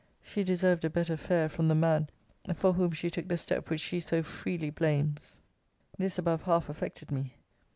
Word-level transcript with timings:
she 0.23 0.43
deserved 0.43 0.83
a 0.83 0.89
better 0.89 1.15
fare 1.15 1.47
from 1.47 1.67
the 1.67 1.75
man 1.75 2.09
for 2.55 2.73
whom 2.73 2.89
she 2.91 3.11
took 3.11 3.27
the 3.27 3.37
step 3.37 3.69
which 3.69 3.81
she 3.81 3.99
so 3.99 4.23
freely 4.23 4.71
blames! 4.71 5.41
This 5.95 6.17
above 6.17 6.41
half 6.41 6.69
affected 6.69 7.11
me. 7.11 7.35